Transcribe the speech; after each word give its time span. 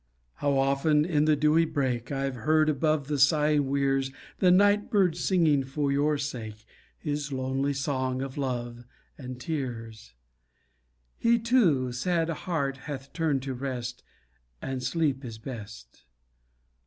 How 0.37 0.57
often 0.57 1.05
in 1.05 1.25
the 1.25 1.35
dewy 1.35 1.63
brake, 1.63 2.11
I've 2.11 2.33
heard 2.37 2.69
above 2.69 3.07
the 3.07 3.19
sighing 3.19 3.69
weirs, 3.69 4.09
The 4.39 4.49
night 4.49 4.89
bird 4.89 5.15
singing 5.15 5.63
for 5.63 5.91
your 5.91 6.17
sake 6.17 6.65
His 6.97 7.31
lonely 7.31 7.73
song 7.73 8.23
of 8.23 8.35
love 8.35 8.83
and 9.15 9.39
tears; 9.39 10.15
He 11.19 11.37
too, 11.37 11.91
sad 11.91 12.29
heart, 12.31 12.77
hath 12.77 13.13
turned 13.13 13.43
to 13.43 13.53
rest, 13.53 14.01
And 14.59 14.81
sleep 14.81 15.23
is 15.23 15.37
best. 15.37 16.01